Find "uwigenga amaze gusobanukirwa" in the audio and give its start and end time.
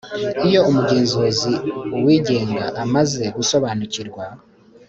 1.97-4.25